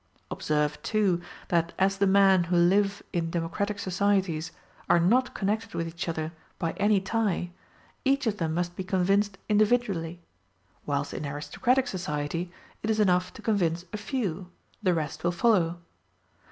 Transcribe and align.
Observe, 0.31 0.81
too, 0.81 1.21
that 1.49 1.73
as 1.77 1.99
the 1.99 2.07
men 2.07 2.45
who 2.45 2.55
live 2.55 3.03
in 3.13 3.29
democratic 3.29 3.77
societies 3.77 4.51
are 4.89 4.99
not 4.99 5.35
connected 5.35 5.75
with 5.75 5.87
each 5.87 6.09
other 6.09 6.31
by 6.57 6.71
any 6.77 6.99
tie, 6.99 7.51
each 8.03 8.25
of 8.25 8.37
them 8.37 8.51
must 8.51 8.75
be 8.75 8.83
convinced 8.83 9.37
individually; 9.47 10.19
whilst 10.87 11.13
in 11.13 11.23
aristocratic 11.23 11.85
society 11.85 12.51
it 12.81 12.89
is 12.89 12.99
enough 12.99 13.31
to 13.31 13.43
convince 13.43 13.85
a 13.93 13.97
few 13.97 14.49
the 14.81 14.95
rest 14.95 15.21
follow. 15.21 15.79